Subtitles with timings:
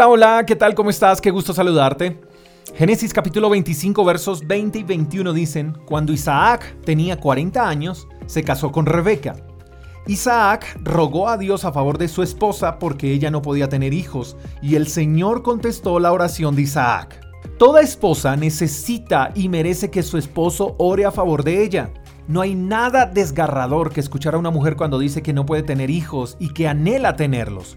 [0.00, 0.74] Hola, hola, ¿qué tal?
[0.74, 1.20] ¿Cómo estás?
[1.20, 2.22] Qué gusto saludarte.
[2.74, 8.72] Génesis capítulo 25 versos 20 y 21 dicen, cuando Isaac tenía 40 años, se casó
[8.72, 9.36] con Rebeca.
[10.06, 14.38] Isaac rogó a Dios a favor de su esposa porque ella no podía tener hijos,
[14.62, 17.20] y el Señor contestó la oración de Isaac.
[17.58, 21.92] Toda esposa necesita y merece que su esposo ore a favor de ella.
[22.26, 25.90] No hay nada desgarrador que escuchar a una mujer cuando dice que no puede tener
[25.90, 27.76] hijos y que anhela tenerlos.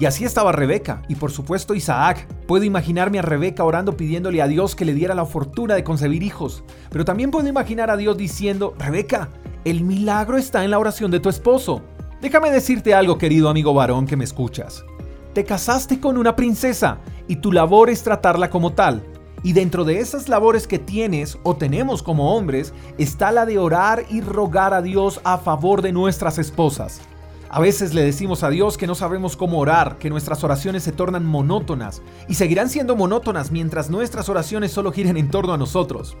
[0.00, 2.26] Y así estaba Rebeca, y por supuesto Isaac.
[2.46, 6.22] Puedo imaginarme a Rebeca orando pidiéndole a Dios que le diera la fortuna de concebir
[6.22, 6.64] hijos.
[6.88, 9.28] Pero también puedo imaginar a Dios diciendo, Rebeca,
[9.66, 11.82] el milagro está en la oración de tu esposo.
[12.22, 14.86] Déjame decirte algo, querido amigo varón que me escuchas.
[15.34, 16.96] Te casaste con una princesa
[17.28, 19.04] y tu labor es tratarla como tal.
[19.42, 24.06] Y dentro de esas labores que tienes o tenemos como hombres está la de orar
[24.08, 27.02] y rogar a Dios a favor de nuestras esposas.
[27.52, 30.92] A veces le decimos a Dios que no sabemos cómo orar, que nuestras oraciones se
[30.92, 36.16] tornan monótonas y seguirán siendo monótonas mientras nuestras oraciones solo giren en torno a nosotros.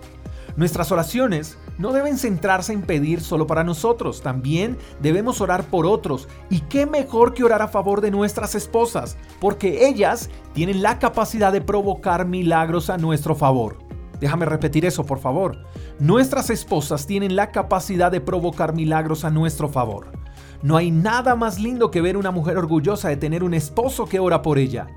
[0.56, 6.26] Nuestras oraciones no deben centrarse en pedir solo para nosotros, también debemos orar por otros.
[6.50, 11.52] Y qué mejor que orar a favor de nuestras esposas, porque ellas tienen la capacidad
[11.52, 13.78] de provocar milagros a nuestro favor.
[14.18, 15.64] Déjame repetir eso, por favor.
[16.00, 20.19] Nuestras esposas tienen la capacidad de provocar milagros a nuestro favor.
[20.62, 24.18] No hay nada más lindo que ver una mujer orgullosa de tener un esposo que
[24.18, 24.88] ora por ella.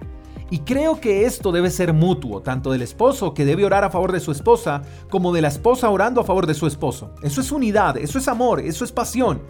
[0.50, 4.11] Y creo que esto debe ser mutuo, tanto del esposo que debe orar a favor
[4.11, 7.16] de su esposa, como de la esposa orando a favor de su esposo.
[7.23, 9.41] Eso es unidad, eso es amor, eso es pasión.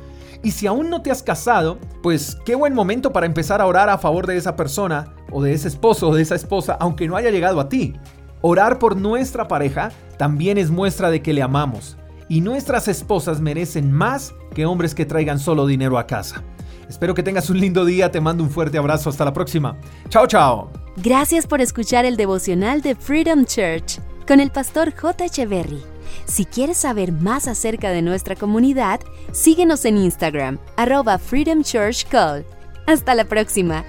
[0.44, 3.90] Y si aún no te has casado, pues qué buen momento para empezar a orar
[3.90, 7.16] a favor de esa persona, o de ese esposo o de esa esposa, aunque no
[7.16, 7.96] haya llegado a ti.
[8.42, 11.98] Orar por nuestra pareja también es muestra de que le amamos.
[12.34, 16.42] Y nuestras esposas merecen más que hombres que traigan solo dinero a casa.
[16.90, 19.78] Espero que tengas un lindo día, te mando un fuerte abrazo, hasta la próxima.
[20.10, 20.72] Chao, chao.
[20.98, 25.26] Gracias por escuchar el devocional de Freedom Church con el pastor J.
[25.26, 25.84] Echeverry.
[26.26, 29.00] Si quieres saber más acerca de nuestra comunidad,
[29.32, 32.44] síguenos en Instagram, arroba Freedom Church Call.
[32.88, 33.86] Hasta la próxima.